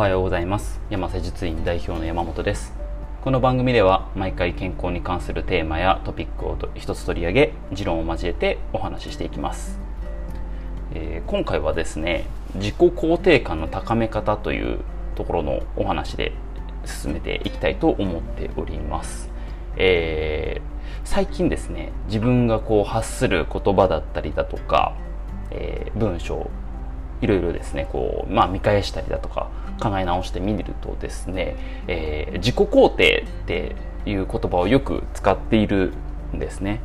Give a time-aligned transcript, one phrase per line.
[0.00, 0.80] はようございます。
[0.88, 2.72] 山瀬術院代表の山本です。
[3.20, 9.78] この番組では毎回健康に関するテーマやトピックを一つ取り上げ持論を交えてお話ししていきます、
[10.94, 12.24] えー、今回はですね
[12.54, 14.78] 自己肯定感の高め方という
[15.16, 16.32] ところのお話で
[16.86, 19.28] 進めていきたいと思っております、
[19.76, 24.96] えー、最近ですね自分がこう発する言葉だったりだとか、
[25.50, 26.48] えー、文章
[27.20, 31.56] いろいろですねこう、まあ、見返したりだとか考え直してみるとですね、
[31.88, 35.92] えー、自己肯定っていう言葉をよく使っている
[36.34, 36.80] んですね。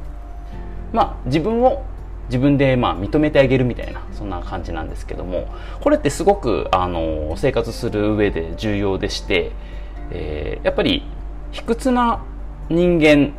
[0.94, 1.84] まあ自分を
[2.30, 5.48] 自分でまあ認めてあげるみたいなそんな感じなんですけども
[5.81, 9.52] これってすごくあの生活する上で重要でして、
[10.12, 11.04] えー、やっぱり
[11.52, 12.23] 卑屈な
[12.70, 13.34] 人間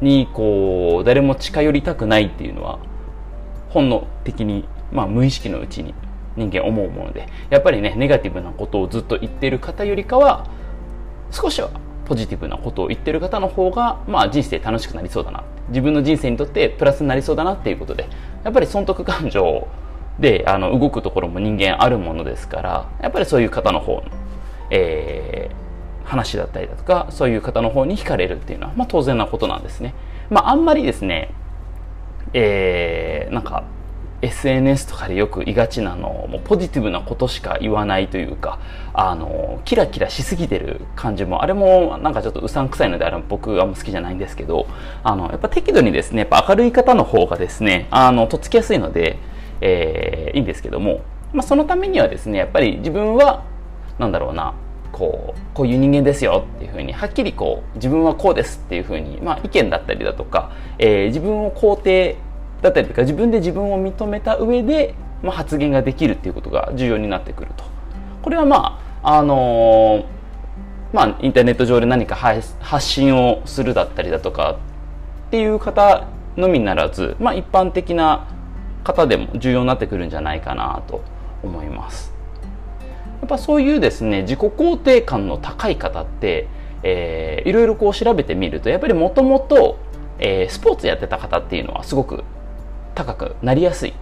[0.00, 2.78] にこう誰も近寄りたくないっていうのは
[3.68, 5.94] 本能的に、まあ、無意識のうちに
[6.36, 10.46] 人間思うものでやっぱりねネガティブなことをずっと言っている方よりかは
[11.30, 11.70] 少しは
[12.06, 18.08] ポジティブなことを言ってる方の方が、まあ、人生楽しくなりそうだな自分の人生にとってプラスになりそうだなっていうことで
[18.44, 19.66] やっぱり損得感情
[20.18, 24.04] であの動くところも人間あるものですからやっぱりそういう方の方の、
[24.70, 29.94] えー、話だったりだとかそういう方の方に惹かれるっていうのは、まあ、当然なことなんですね。
[30.30, 31.30] まあ、あんまりですね、
[32.32, 33.64] えー、なんか
[34.22, 38.58] SNS とかでよく言いがちなのもうポジティブなことしか言わないというか
[38.92, 44.66] あのキラキラしすぎてる感じもあれもなんかちょっとうさんくさいのであれ僕あんま好きじゃないんですけど
[45.02, 49.18] あのやっぱ適度にですねやっぱ明るい方の方がですねあのとっつきやすいので、
[49.60, 51.00] えー、いいんですけども、
[51.32, 53.44] まあ、そのためにはですねやっぱり自分は
[53.98, 54.54] なんだろうな
[54.94, 62.16] こうこういう人間ですよっていうふうにはっきりこう自分はこうですっていうふうに、まあ、意見だったりだとか、えー、自分を肯定
[62.64, 67.64] だったりとか自分で自分を認めた上で、まあ、発言ができるっていうことが重要になってくると。
[68.22, 70.04] これはまああのー、
[70.94, 76.06] まあ、インターネット上で何か発信をするだったりだとかっていう方
[76.38, 78.26] のみならず、まあ、一般的な
[78.82, 81.02] 方でも重要になってくるんじゃないかなと
[81.42, 82.14] 思います。
[83.20, 86.48] やっぱそういうですね自己肯定感の高い方って、
[86.82, 89.76] えー、いろいろこう調べてみるとやっぱりもともと
[90.48, 92.24] スポーツやってた方っていうのはすごく
[92.94, 93.92] 高くなりやすい、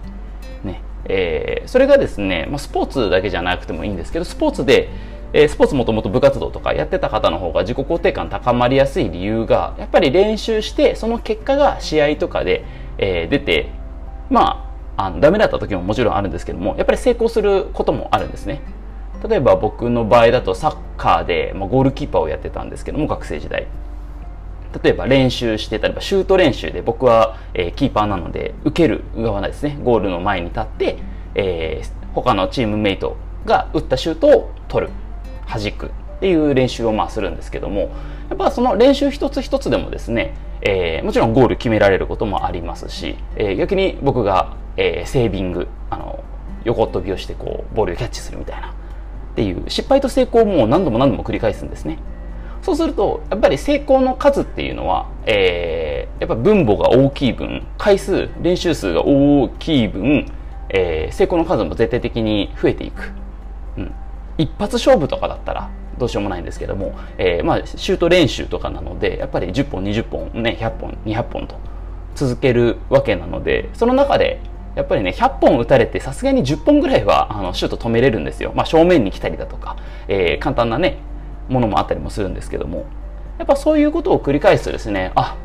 [0.63, 0.81] ね。
[1.05, 4.89] えー、それがですね、まあ、スポーツだけじゃなくてもいいんですけどスポーツで、
[5.33, 12.63] えー、スポーツもともと部活動とかやってた方の方が自己肯定感高まりやすい理由がやっぱり練習してその結果が試合とかで、
[12.97, 13.69] えー、出て
[14.29, 18.61] まああのダメだった時ももちろんあるんですけどもやっぱり成功することもあるんですね。
[19.27, 23.67] 例えば僕の場合だとサッカーで、まあ、ゴールキーパーをやってたんですけども学生時代。
[24.81, 29.77] 例えば練習してたりシュート練習で僕は、えー、キーパーなので受ける側ですね。
[29.83, 30.97] ゴールの前に立って、
[31.35, 34.93] えー、他のチームメイトが打ったシュートを取る。
[35.47, 35.89] 弾くっ
[36.19, 37.91] ていう練習をまあするんですけども
[38.29, 46.23] やっぱその練習一つ一つでもですね、えー、もちろんゴール決められることもありますし、えー、逆に僕が、えー、セービングあの
[46.63, 48.73] 横跳びをしてこうボールをキャッチするみたいな。
[49.33, 51.97] っていう失敗と成功をも何度も何度も繰り返すんですね。
[52.63, 60.25] そうするとやっぱり成功の数っていうのは、えー、やっぱ分母が大きい分回数練習数が大きい分、
[60.69, 63.11] えー、成功の数も絶対的に増えていく、
[63.77, 63.93] うん、
[64.37, 71.59] 一発勝負とかだったらどうしようもないんですけども、えー、まあシュート練習とかなのでやっぱり10本20本ね100本200本と
[72.15, 74.39] 続けるわけなのでその中で
[74.75, 79.75] やっぱりね100本打たれてさすがに10本ぐらいはあのシュート止めれるんですよ、まあ、正面に来たりだとか、
[80.07, 80.97] えー、簡単なね
[81.49, 82.85] ものもあったりもするんですけども
[83.37, 85.35] やっぱそういうことを繰り返すとですねあ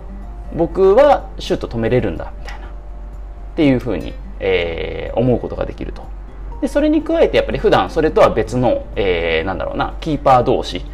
[0.54, 2.70] 僕はシュート止めれるんだみたいなっ
[3.56, 6.06] ていうふうに、えー、思うことができると。
[6.60, 10.84] でそれに加えてやっぱり普段それとは別の、えー、なんだろうなキーパー同士、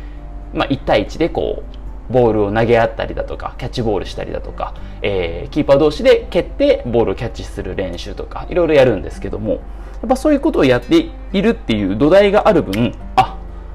[0.53, 1.63] まあ、1対1でこ
[2.11, 9.59] うボールを投げ合ったりだとかキャッチボールしたりだとか、えー、キーパー同士で蹴ってボールをキャッチする練習とかいろいろやるんですけどもや
[10.05, 12.95] っぱそういうことをやっているっていう土台がある分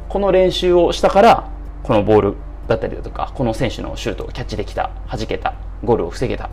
[0.09, 1.49] この練習をしたから
[1.83, 2.35] このボール
[2.67, 6.49] だったりだとかこの選手のシュートをキャッチできた弾けたゴールを防げたっ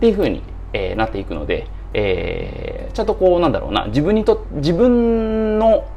[0.00, 0.42] ていうふうに、
[0.72, 5.88] えー、なっていくので、えー、ちゃんとこうなんだろうな自分にと自分の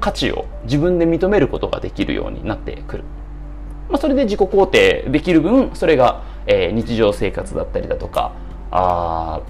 [0.00, 3.04] 価値を自分で認めることができるようになってくる、
[3.88, 8.32] まあ、それで自己肯定できる分それが、えー、日常生活だったりだとか
[8.70, 9.40] あ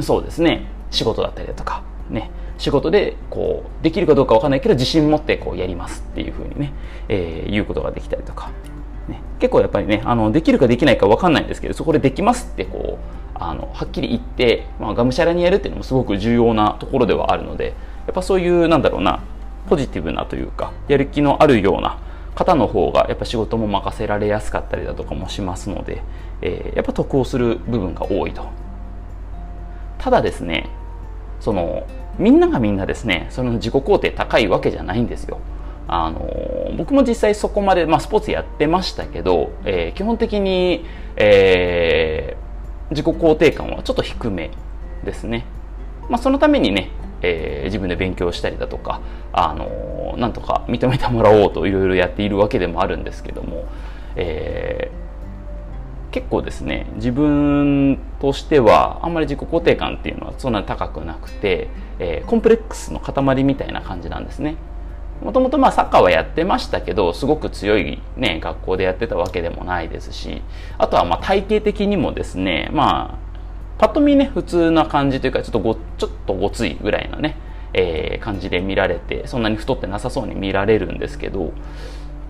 [0.00, 6.72] そうですね仕事だったりだとかね仕事でこうできるかどうかわかんないけど自信持ってこうやりますっていうふうにね、
[7.08, 8.50] えー、言うことができたりとか、
[9.08, 17.74] ね、結構やっぱりねあのできるかできないかわかんないんですけどそこでできますってこうあのはっきり言って、まあ、がむしゃらにやるっていうのもすごく重要なところではあるので
[18.06, 19.22] やっぱそういうなんだろうな
[19.68, 21.98] ポジティブなというかやる気のあるような
[22.34, 26.02] 方の方がやっぱ仕事も任せられやすかったりだとかもしますので、
[26.42, 28.46] えー、やっぱ得をする部分が多いと。
[29.98, 30.68] ただですね
[31.40, 31.86] その
[32.18, 35.40] みんながみんなですねその自己肯定高いわけじゃないんですよ。
[35.88, 40.84] あの僕も実際そこまで、まあ、スポーツやってましたけど、えー、基本的に、
[41.14, 44.50] えー、自己肯定感はちょっと低め
[45.04, 45.44] ですね、
[46.08, 46.90] まあ、そのためにね
[47.22, 49.00] えー、自分で勉強したりだとか、
[49.32, 53.64] あの、なんとか認めてもらおうといろいろやっているわけでもあるんですけども、
[54.16, 54.95] えー、
[56.16, 61.68] 結構ですね自分としてはあんまり自己肯定感っていうのはそんなに高くなくて、
[61.98, 64.56] えー、コンプレックスの塊みたいな感じなんですね。
[65.22, 70.42] もともとまあサッカーはやってましたけどすごく強い、ね、学校でやってたわけでもないですし
[70.78, 73.26] あとはまあ体型的にもですねまあ
[73.78, 77.36] パッと見ね、普通な感じというか、ちょっとご、ちょっとごついぐらいなね、
[77.74, 81.52] えー、感じで見られて、そんなに太ってなさそうに見られるんですけど、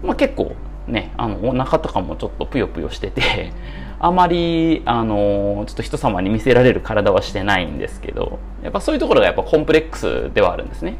[0.03, 0.57] まあ結構
[0.89, 3.53] ね、あの、お腹とかもちょっとぷよぷよしてて、
[3.99, 10.97] あまり、あの、ちょっと人様に見せられる体はしてないんですけど、やっぱそういうところがやっぱコンプレックスではあるんですね。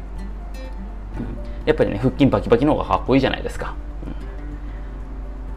[1.65, 3.75] やっぱりね、腹筋バキバキの方がかっこいいじゃないですか。
[4.05, 4.13] うん、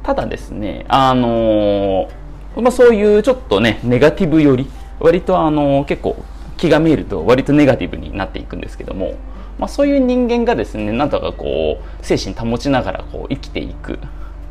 [0.05, 2.09] ただですね、あの
[2.57, 6.17] まあ、そういうちょっとね、ネガティブ寄り、割とあの結構
[6.57, 9.15] 気が見えると割とネガティブになっていくんですけども、
[9.59, 13.99] まあ、そういう人間がですねなんとかこう精神保ちながらこう生きていく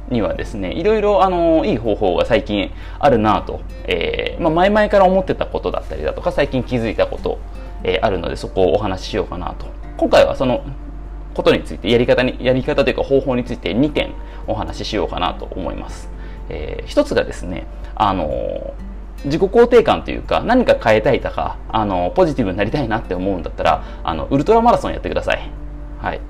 [0.09, 7.39] にはですねいろいろあのいい方法が最近あるなと、えーまあ、前々から思ってたことだったりだとか最近気づいたこと、
[7.83, 9.67] えー、あるのでそこをお話ししようかなと。
[9.97, 10.63] 今回はその
[11.33, 14.13] ことについてやり方にやり方というか方法について2点
[14.47, 16.09] お話ししようかなと思います、
[16.49, 18.73] えー、一つがですねあの
[19.25, 25.51] 自己肯定感というか何か変えたいとかあのポジティブになりたいなって思うんだったらあのウルトラマラソンやってください。
[25.99, 26.21] はい。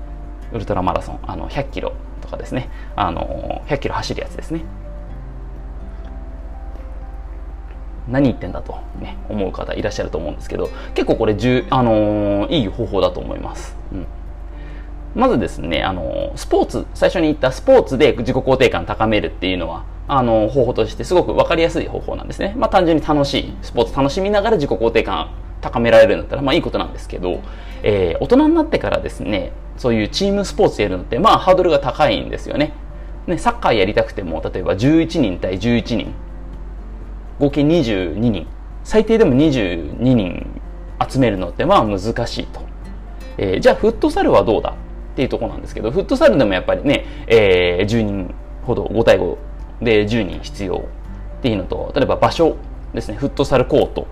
[0.52, 1.20] ウルトラマラソン。
[1.22, 1.92] あの100キロ。
[2.30, 2.70] かですね。
[2.96, 4.62] あの100キロ走るやつですね。
[8.08, 14.06] 何言ってんだと、ね、思う方いらっしゃると思うんですけど結構これ、あのー、いい方法だと思います、うん、
[15.14, 22.52] まずですね、あのー、スポーツ最初に言ったスポーツで自己肯定感高めるっていうのはあの方法としてすごく分かりやすい方法なんですね。
[22.56, 25.30] まあ、単純に楽しいスポーツ楽しみながら自己肯定感
[25.60, 27.40] 高められるんだったらまあいいことなんですけど、
[27.84, 32.74] え、大人になってからですねそういうチームスポーツやるのってまあハードルが高いんですよね。
[33.26, 36.12] ねサッカーやりたくても例えば11人対11人
[37.38, 38.46] 合計22人
[38.84, 40.46] 最低でも22人
[41.10, 42.60] 集めるのってまあ難しいと。
[43.38, 44.74] えー、じゃあフットサルはどうだ
[45.12, 48.34] っていうとこなんですけどフットサルでもやっぱりね、えー、10人
[48.66, 49.36] ほど5対5
[49.80, 50.76] で10人必要
[51.38, 52.58] っていうのと例えば場所
[52.92, 54.06] ですねフットサルコート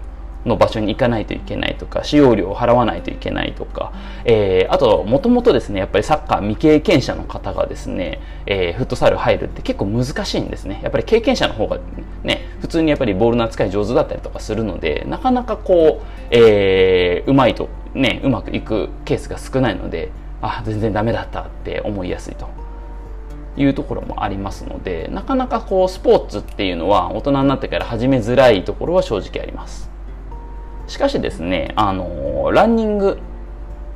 [0.46, 3.93] の場所に行かないといけないとか使用料を払わないといけないとか、
[4.25, 10.81] えー、あともともとですねやっぱりサッカー未経験者の方がですね、えー、フットサル入るって結構難しいんですね。
[10.82, 11.79] やっぱり経験者の方が
[12.23, 22.49] ね普通にやっぱりボールの扱い上手だったりとかするのでなかなかこう、えー、うまいとねうまくいくケースが少ないのであ全然ダメだったって思いやすいと。
[23.56, 29.90] いうところもありますのでなかなかこうスポーツっていうのは大人になってから始めづらいところは正直あります。
[30.88, 33.19] しかしですねあのランニング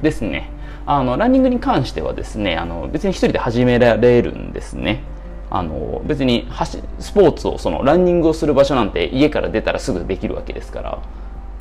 [0.02, 0.50] ですね。
[0.84, 5.02] あのランニングに関してはですねあの別に一人で始められるんですね。
[5.50, 6.48] あの別に
[6.98, 10.98] スポーツをそのランニングをする場所なんて家から出たらすぐできるわけですから。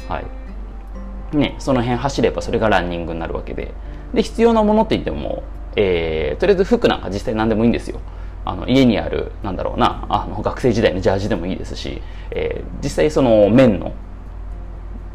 [0.08, 1.38] はい。
[1.38, 3.74] ねその辺走ればそれがランニングになるわけで。
[4.14, 5.44] で必要なものって言っても
[5.76, 8.00] えー、とりあえず服なんか実際何でもいいんですよ。
[8.44, 13.94] あの家にあるなんだろうなあの学生時代のジャージでもいいですし、えー、実際その綿の、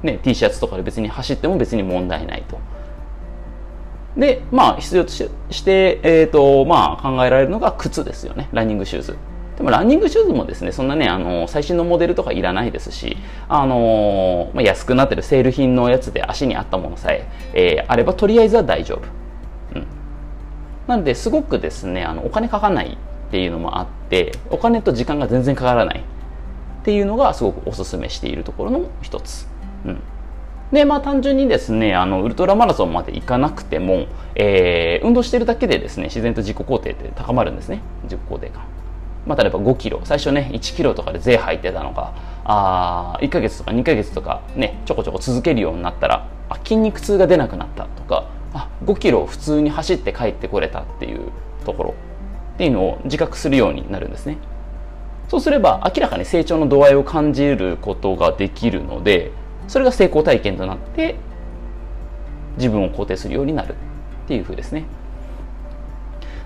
[0.06, 2.58] ね、T シャツとかで別に走っても別に問題ないと。
[4.16, 9.16] でまあ必要として、えーとまあ、考えられるのが靴ですよねランニングシューズ。
[9.58, 13.16] でもランニングシューズもですねそんなねあの最新のモデルとかいらないですし、
[13.48, 19.78] あのまあ、安くなってるセール品のやつで足に合ったものさええー、あればとりあえずは大丈夫。
[19.78, 19.86] うん
[20.86, 22.96] なのですごくですねあのお金かかない
[23.28, 29.48] っていうのもあってお金と時間が全然かからないっていうのがすごくおすすめしているところの一つ。
[29.84, 30.00] うん。
[30.72, 37.80] でまあ単純にですねあのウルトラマラソンまで行かなくても、えー、運動してるだけでですね自然と自己肯定って高まるんですね。
[38.04, 38.64] 自己肯定感。
[39.26, 40.00] まあ、例えば5キロ。
[40.04, 42.14] 最初ね1キロとかで税入ってたのが
[42.44, 51.30] あ1ヶ月とか2ヶ月とかねちょこちょこ続けるようになったらあ筋肉痛が出なくなったとかあ5キロ普通に走って帰ってこれたっていう
[51.64, 51.94] ところ。
[52.54, 54.38] っていうのを自覚するようになるんですね。
[55.28, 59.32] そうすれば明らかに成長の度合いを感じることができるので
[59.68, 61.16] それが成功体験となって
[62.56, 64.84] 自分を肯定するようになるっていうふうですね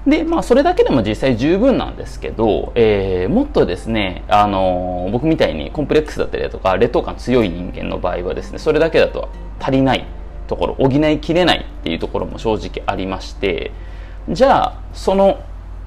[0.06, 10.06] で、まあ、それだけでも実際十分なんですけど、えー、もっとですね、あのー、僕みたいにコンプレックスだったりだとか、劣等感強い人間の場合はですね、それだけだと足りない
[10.46, 13.72] ところ、補いきれないっていうところも正直ありまして、
[14.30, 15.40] じゃあ、その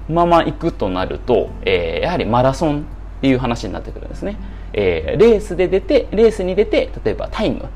[0.08, 4.36] まま行くとなると、えー、やはりマラソンっていう話になってくるんですね。
[4.76, 7.68] えー、レースで出て、レースに出て、例えばタイム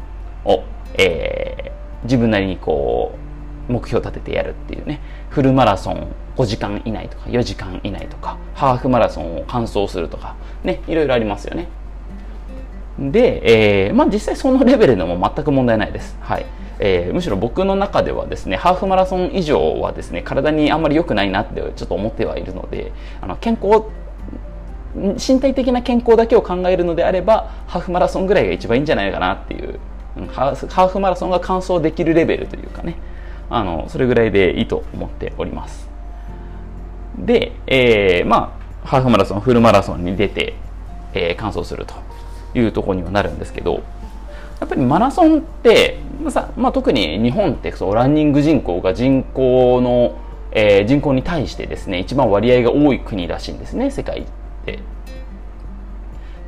[0.44, 0.64] を、
[0.94, 3.14] えー、自分なりにこ
[3.68, 5.00] う、目標立ててやるっていうね、
[5.30, 11.68] フルマラソン5時間以内とか4時間以内とか、ハーフマラソンを完走するとか、ね、いろいろありますよね。
[12.98, 16.16] で、えー、まあ実際そのレベルでも全く問題ないです。
[16.20, 16.46] はい。
[16.80, 23.82] えー、むしろ僕の中ではですねハーフマラソン以上はですね体にあんまり良くないなってちょっと思ってはいるのであの健康
[25.16, 29.78] 身体的な健康だけを考えるのであればハーフマラソンぐらいが一番いいんじゃないかなっていう、
[30.16, 32.96] うん、ハーフマラソンが完走できるレベルというかね。
[33.50, 35.88] あのそれぐらいでいいと思っております。
[37.18, 40.54] で、えー、まあハーフマラソンフルマラソンに出て、
[41.14, 41.94] えー、完走すると
[42.54, 43.82] いうところにはなるんですけど
[44.60, 50.18] やっぱりマラソンって、まあさまあ、特に日本ってそうランニング人口が人口の、
[50.52, 54.26] えー、人口に対してですね一番割合が多い国らしいんですね世界。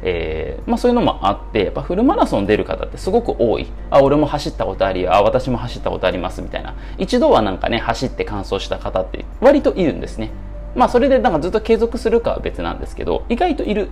[0.03, 3.71] えーまあ、そういうのもあってやっぱフルマラソン出る方ってすごく多い。
[3.91, 6.75] あ俺も走ったことありあ私も走ったことありますみたいな。
[6.99, 10.31] 一度はなんかね走って完走した方って割といるんですね。
[10.75, 13.91] まあそれでなんかずっと継続するかは別なんですけど意外といる。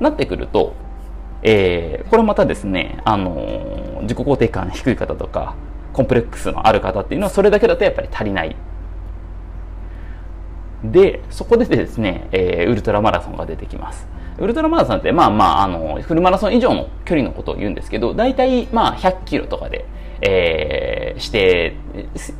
[0.00, 0.74] なってくると
[1.42, 5.56] えー、これまたですね、あのー、自己肯定感低い方とか、
[5.92, 8.56] コンプレックスのある方っていうのはそれだけだとやっぱり足りない。
[10.84, 14.06] で、そこでですね、えー、ウルトラマラソンが出てきます。
[14.38, 19.84] ウルトラマラソンって、まあまあ、あの、フルマラソン以上の距離のことを言うんですけど、大体、まあ、100キロとかで、
[20.22, 21.76] えー、指定、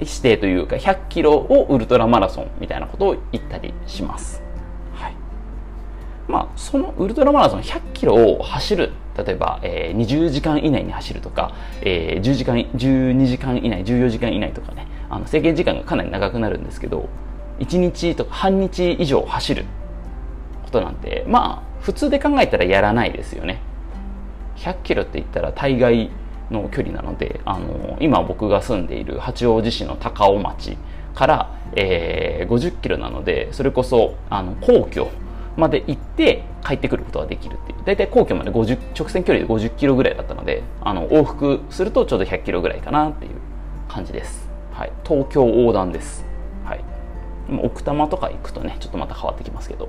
[0.01, 4.43] 指定というか、100キロをウルトラマラソンみたいなことを言ったりします。
[6.29, 17.09] まあ、そのウルトラマラソン100キロを走る例えば、えー、20時間以内に走るとか、えー、10時間12時間以内14時間以内とかねあの制限時間がかなり長くなるんですけど
[17.59, 19.67] 1日とか半日以上走る
[20.65, 23.61] ことなんてまあ普通で考えたらやらないですよね。
[24.57, 26.11] 100キロって言ったら大概
[26.51, 30.77] の距離なのであの今僕が住んでいる八王子市の高尾町
[31.15, 35.11] から、えー、50キロなのでそれこそあの皇居
[35.57, 37.79] まで行って帰ってくることができるっていう。
[37.85, 43.33] 大体皇居まで50直線距離で50キロぐらいだったのであの往復するとちょうど100キロぐらいかなっていう
[43.89, 46.25] 感じです、はい、東京横断です、
[46.65, 46.85] はい、
[47.65, 49.89] 奥多摩とか行くとねちょっとまた変わってきますけど。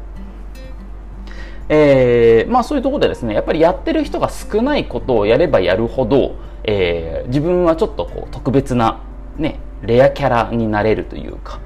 [1.73, 9.01] えー、まあそういうところでですねやっぱりやってる人が少ないことをやればやるほど、えー、自分はちょっとこう特別な
[9.37, 11.59] ねレアキャラになれるというか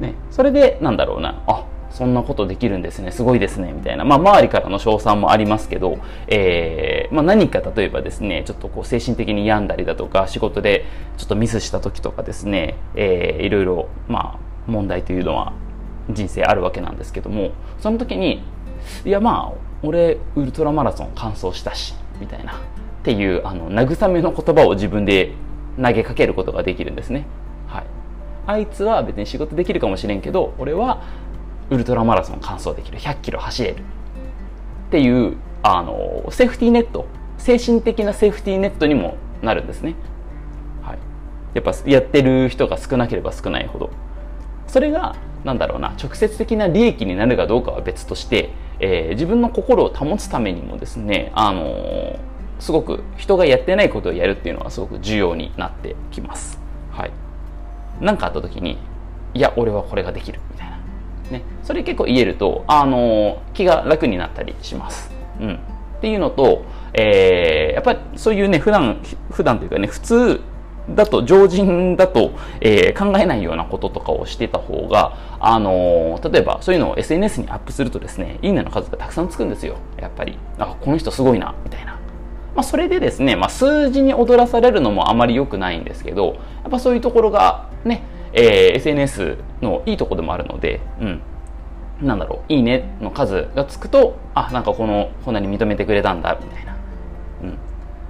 [0.00, 4.04] ねそれでなんだろうなあそんなことできるんですね、すごいですね、みたいな。
[4.04, 10.84] まあ、周りからの称賛もありますけど、えー、まあ、何か例えばですね、ちょっとこう精神的に病んだりだとか、仕事で
[11.16, 15.54] ちょっとミスした時とかですね、えー、いろいろ、まあ、問題というのは
[16.10, 18.42] 人生あるわけなんですけども、その時に、
[19.04, 22.56] いやまあ、俺、ウルトラマラソン完走したし、みたいな、っ
[23.02, 25.32] ていう、あの、慰めの言葉を自分で
[25.80, 27.26] 投げかけることができるんですね。
[27.66, 27.84] はい。
[28.46, 31.02] あいつは別に仕事できるかもしれんけど、俺は
[31.70, 32.98] ウルトラマラソン完走できる。
[32.98, 33.76] 100キロ走れる。
[33.76, 37.06] っていうあのセーフティーネット。
[37.38, 39.94] 精神的なセーフティーネットにもなるんですね、
[40.82, 40.98] はい、
[41.54, 43.90] やっぱやってる人が少なければ少ないほど。
[44.68, 52.18] それがなんだろうな直接的な利益になるかどうかは別として、えー、自分の心を保つためにもですねあの
[52.58, 56.58] すごく人がやってないことをやるっていうのはすごく重要になってきます。
[56.90, 57.12] はい。
[58.00, 58.78] 何かあった時に、
[59.34, 60.40] いや、俺はこれができる。
[60.50, 60.78] みたいな。
[61.30, 65.10] ね、それ結構言えると、あの気が楽になったりします。
[65.40, 70.40] うん、っていうのと、えー、やっぱりそういうね普段普段というかね普通
[70.94, 81.98] だと常人だと、えー、考えないようなこととかをしてた方が、あのー、例えばそういうのを SNS にアップするとですねいいねの数がたくさんつくんですよやっぱりあこの人すごいなみたいな。
[82.54, 88.02] まあ、それでですね、まあ、数字に踊らされるのもあまり良くないんですけどやっぱそういうところがね
[88.32, 91.20] えー、SNS のいいとこでもあるので、うん、
[92.02, 96.76] なんだろう、いいねの数がつくと、あ、なんかこの、こんなに認めてくれたんだ、みたいな。
[97.42, 97.58] うん。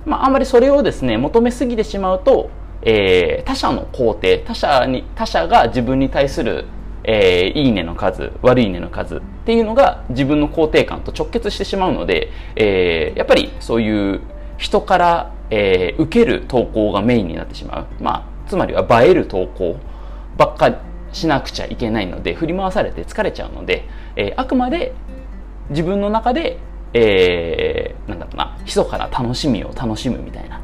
[0.04, 2.50] まあ、あんまりそれをですね、求めすぎてしまうと、
[2.82, 6.66] えー、他者の肯定、他者に、他者が自分に対する、
[7.04, 14.20] えー、いいねの数、悪いねの数っていうのが自分の肯定感と直結してしまうので、えー、やっぱりそういう
[14.58, 17.87] 人から、えー、受ける投稿がメインになってしまう。
[18.02, 19.78] まあ、つまりは映える投稿
[20.37, 20.78] ばっか
[21.12, 24.94] しなくちゃいけないので振り回されて疲れちゃうので、えー、あくまで
[25.70, 26.58] 自分の中で、
[26.92, 30.61] えー、なんだろうな密かな楽しみを楽しむみたいな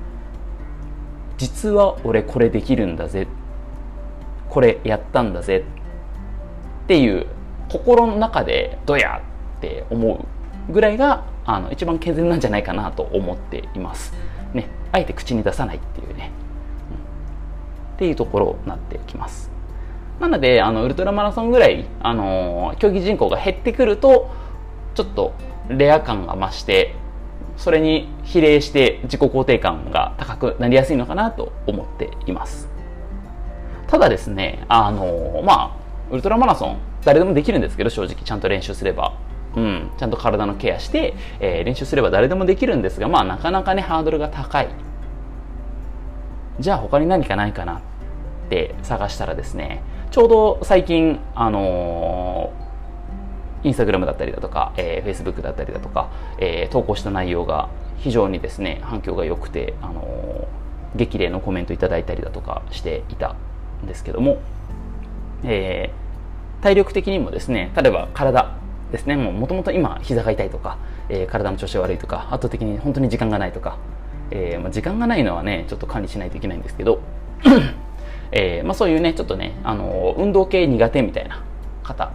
[1.37, 3.26] 実は俺これできるんだぜ。
[4.49, 5.64] これやったんだぜ。
[6.85, 7.26] っていう
[7.69, 9.23] 心の中でどや
[9.59, 10.26] って思
[10.69, 14.12] うぐらいがあの一番健全なんじゃないかなと思っています。
[14.53, 16.31] ね、あえて口に出さないっていうね、
[16.91, 19.50] うん、っていうところになってきます。
[20.21, 24.31] なのであのウルトラマラソンぐらい、あの競技人口が減ってくると
[24.95, 25.33] ちょっと
[25.69, 26.95] レア感が増して
[27.57, 32.69] それに比例して自己肯定感が高くなりやすいのかなと思っています
[33.87, 35.77] ただですねあのまあ
[36.11, 39.17] ウルトラマラソン誰でもできるんですけど正直ちゃんと練習すれば
[39.57, 44.69] うん、ちゃんと体のケアして、えー、練習すれば誰でもできるんですが、まあなかなかね、ハードルが高い。
[46.61, 47.81] じゃあ他に何かないかなっ
[48.49, 52.63] て探したらですね、ちょうど最近、あのー、
[53.64, 57.68] インスタグラムだったりだとか、えー、フェイスブックだったりだとか、えー、投稿した内容が
[57.99, 63.35] 非常にですね、反響が良くて、あのー、激励のコメントいただいたりだとかしていた
[63.83, 64.38] んですけども、
[65.42, 68.54] えー、体力的にもですね、例えば体
[68.92, 70.78] ですね、もともと今膝が痛いとか、
[71.09, 73.78] えー、体の調子が悪いとか、圧倒的に本当に時間がないとか、
[74.30, 77.00] えーまあ、時間がないのはね、ちょっと管理しないといけないんですけど、
[78.33, 81.42] えーまあ、そういうねちょっとねあの運動系苦手みたいな
[81.83, 82.12] 方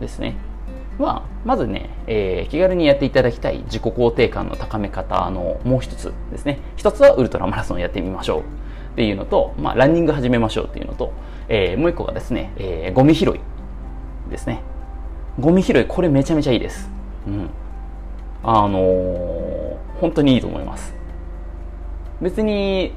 [0.00, 0.36] ですね。
[0.98, 6.60] はまずね、えー、気軽にやっていただきたい自己肯定感の高め方のもう一つですね。
[6.76, 8.42] 一つはウルトラマラソンやってみましょうっ
[8.96, 11.12] ていうのと、まあ、ランニング始めましょうっていうのと、
[11.48, 13.40] えー、もう一個がですね、えー、ゴミ拾い
[14.30, 14.62] ですね。
[15.40, 16.88] ゴミ拾いこれめちゃめちゃいいです。
[17.26, 17.50] うん。
[18.44, 20.94] あのー、本当にいいと思います。
[22.20, 22.92] 別に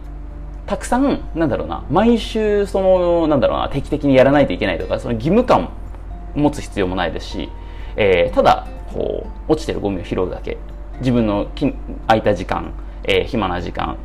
[0.68, 5.70] たくさんなんだろうな毎週そのなんだろうな定期的にやらないといけないとかその義務感
[6.36, 7.50] 持つ必要もないですし、
[7.98, 10.58] えー、ただこう落ちてるゴミを拾うだけ。
[11.00, 11.48] 自分の
[12.08, 13.98] 空いた時間、えー、暇な時間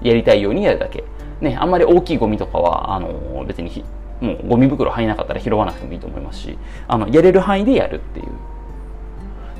[0.00, 1.02] やりたいようにやるだけ、
[1.40, 3.84] ね、あんまり大きいゴミとかはあの別に
[4.20, 8.26] もうゴミ袋入らなかったら拾わなくてもいいと思いますしあのやれる範囲でやるっていう。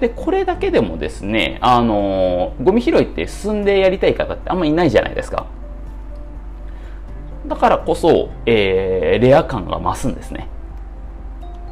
[0.00, 5.46] でこれだけでもですねあのゴミ拾いって進んでやりたい方ってあんまりいないじゃないですか。
[7.48, 10.48] だからこそ、えー、レア感が増すんですね。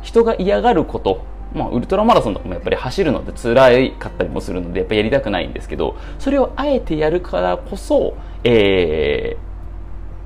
[0.02, 1.24] 人が嫌がること、
[1.56, 8.14] まあ、ウルトラマラソンとかもやっぱり走るので辛いかったりもするので、やっぱりやりたくないんですけど、それをあえてやるからこそ、
[8.44, 9.38] え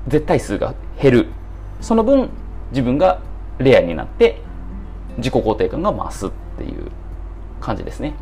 [0.07, 1.27] ー、絶対数が減る。
[1.79, 2.29] その分、
[2.71, 3.21] 自分が
[3.59, 4.41] レアになって、
[5.17, 6.91] 自己肯定感が増すっていう
[7.61, 8.13] 感じですね。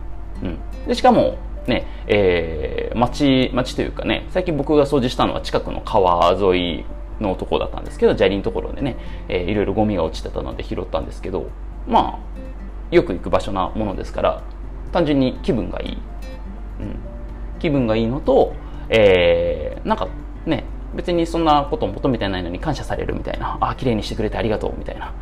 [0.43, 0.59] うん。
[0.87, 6.85] で、しかも、ね、えー、町、町というかね、最近僕が掃除したのは近くの川沿い
[7.19, 11.49] のところだったんですけど砂利のところでね、えー、いろいろゴミが落ちてたので拾ったんですけど
[11.87, 12.48] まあ
[12.91, 14.43] よく行く場所なものですから
[14.91, 15.97] 単純に気分がいい、
[16.81, 16.95] うん、
[17.59, 18.53] 気分がいいのと、
[18.89, 20.07] えー、なんか
[20.45, 20.63] ね
[20.95, 25.13] 別にそんなことを求めてないのに感謝されるみたいなあ綺麗にしてくれてありがとうみたいな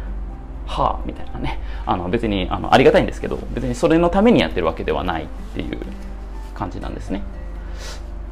[0.65, 5.79] はあみたいなねあの別にあのありがたいんですけど別にそれのためにやってるわけではないっていう
[6.53, 7.21] 感じなんですね。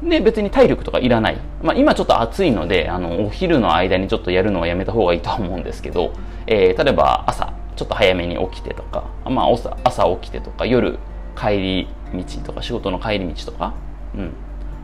[0.02, 1.38] で、別に体力とかいらない。
[1.62, 6.12] まあ、今ちょっと暑いので、あの、お昼の間にちょっとやるのはやめた方がいいと思うんですけど、
[6.46, 10.98] えー、例えば朝、ちょっと早めに起きてとか、まあ、朝朝起きてとか、夜
[11.36, 13.74] 帰り道とか、仕事の帰り道とか、
[14.14, 14.32] うん。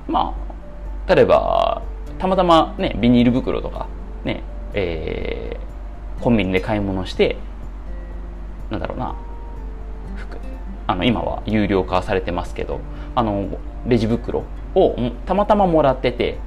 [0.07, 0.35] ま
[1.07, 1.83] あ、例えば、
[2.19, 3.89] たまたまね、ビニール袋とか、
[4.25, 4.43] ね、
[4.75, 7.37] えー、コンビニで買い物して、
[8.71, 9.17] なんだろうな、
[10.87, 12.81] あの、今は有料化されてますけど、
[13.15, 13.49] あの、
[13.87, 16.39] レジ袋をたまたまもらってて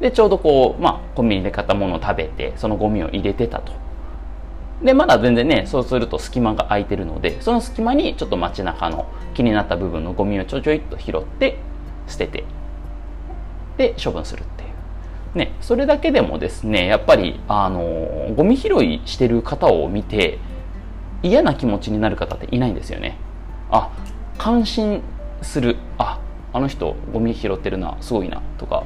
[0.00, 3.72] でちょうどこう、まあ、コンビニで買ったものを食べてそのゴミを入れてたと
[4.82, 11.58] でまだ全然ねそうすると隙間が空いてるのでその隙間にちょっと街中の気になった部分のゴミをちょちょいっと拾って
[12.06, 12.44] 捨てて
[13.76, 14.68] で処分するっていう。
[15.38, 20.38] ねそれだけでもですねやっぱりあのゴミ拾いしてる方を見て
[21.22, 23.18] 嫌な気持ちになる方っていないんですよね。
[23.70, 23.90] あ
[24.38, 25.02] 感心
[25.42, 25.76] する。
[25.98, 26.20] あ
[26.52, 28.84] あの人ゴミ拾ってるなすごいなとか。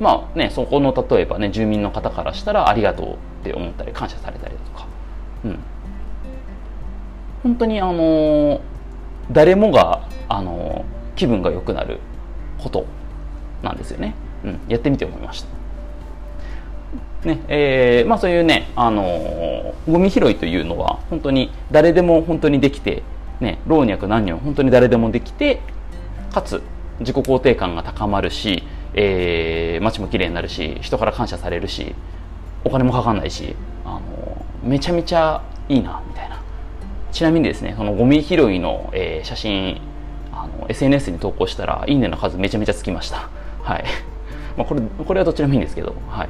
[0.00, 4.73] まあねそこの例えばね住民の方からしたらありがとうって思ったり感謝されたりとか。
[5.44, 5.58] うん。
[7.42, 8.60] 本当にあの
[9.30, 12.00] 誰もがあの気分が良くなる
[12.58, 12.86] こと
[13.62, 15.48] なんですよね、うん、やってみて思いました。
[17.28, 23.02] ねえーまあ、そういうね、あのー、ゴミ拾いというのは本当に誰でも本当にできて、
[23.40, 25.60] ね、老若男女本当に誰でもできて
[26.32, 26.62] かつ
[27.00, 31.94] 自己肯定感が高まるし、えー、街も綺麗になるし人から感謝されるし
[32.62, 34.33] お金もかかんないしあの
[34.64, 36.40] めちゃめちゃいいなみたいな。
[37.12, 39.80] ちなみにですねそのゴミ拾いの、えー、写真
[40.32, 43.28] あの SNS に投稿したらいいねの数めちゃめちゃつきました。
[43.62, 43.84] はい。
[44.56, 46.28] まあこれこれはどちらもいいんですけど、はい、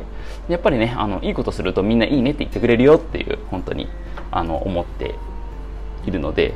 [0.48, 3.88] やっぱりねあのいいことするとみんないいねって言ってくれるよっていう本当に
[4.30, 5.14] あの思って
[6.06, 6.54] いるので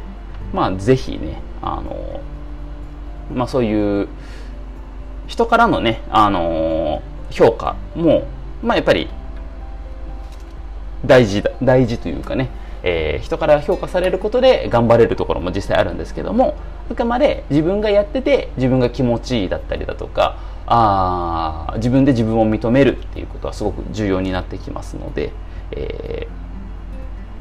[0.53, 2.21] まあぜひねあの
[3.35, 4.09] まあそういう
[5.27, 8.23] 人からのねあの評価も
[8.63, 9.09] まあやっぱり
[11.09, 12.51] 大事だ大事というかね、
[12.85, 16.57] えー、人から評価されることで頑張れるところも実際あるんですけども
[16.91, 25.33] あくまで自分がやってて自分が気持ちいいだったりだとかあ自分で自分を認めるっていうことはすごく重要になってきますので、
[25.73, 26.29] え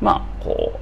[0.02, 0.80] ー、まあこう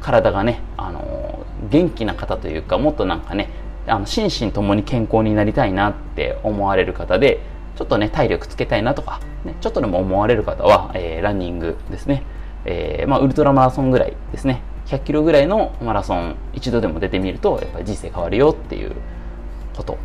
[0.00, 3.50] 体がね、あの元気な方というかもっとなんかね
[3.88, 7.40] あの心身ともに健康になりたいなって思われる方で
[7.78, 12.24] ちょっとね体力つけたいなとか、ね、ちょっとでも思われる方は、えー、ランニングですね、
[12.64, 14.62] えー、まあ、ウルトラマラソンぐらいですね。
[14.86, 18.96] 100キロぐらいのマラソン一度でも出てみるとやっぱり人生変わるよっていう
[19.76, 19.96] こと。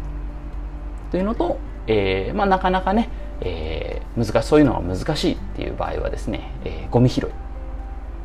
[1.10, 1.58] というのと、
[1.88, 3.10] えー、まあ、なかなかね、
[3.42, 7.30] え難しそういうのが難しいっていう場合はですね、えゴミ拾い。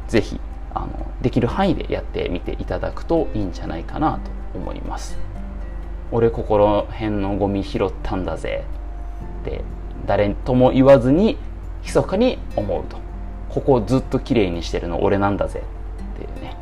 [0.09, 0.39] ぜひ
[0.75, 0.91] あの
[1.23, 4.21] できる範囲でやってみていただくといいんじゃないかな
[4.53, 5.17] と思います。
[6.13, 8.67] 俺ここら辺のゴミ拾ったんだぜ。
[9.41, 9.63] って
[10.07, 11.39] 誰とも言わずに
[11.83, 12.99] 密かに思うと。
[13.49, 15.63] ここをずっときれいにしてるの俺なんだぜ
[16.17, 16.57] っていうね。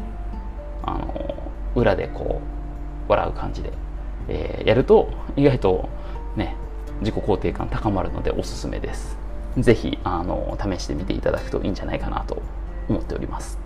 [0.84, 1.34] あの
[1.74, 2.40] 裏でこ
[3.08, 3.72] う笑う感じで、
[4.28, 5.88] えー、やると意外と
[6.36, 6.56] ね
[7.00, 9.18] 自己肯定感高まるのでおすすめです。
[9.58, 12.42] 是非試してみていただくといいんじゃないかなと
[12.88, 13.58] 思っております。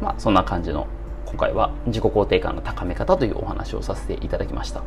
[0.00, 0.86] まあそんな感じの
[1.26, 4.82] 今回は自己肯定感の高め方というお話をさせていただきました。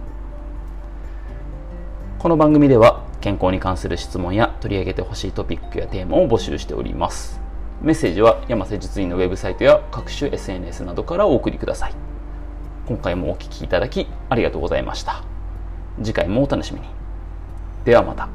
[2.20, 7.40] この番組では健康に関する質問や取り上げてほしいトピックやテーマを募集しております。
[7.82, 11.94] メッセージは山瀬術院のウェブサイトや各種 SNS などからお送りください。
[12.88, 15.24] 今回もお聴きいただきありがとうございました。
[16.04, 16.88] 次回もお楽しみに。
[17.86, 18.28] ではまた。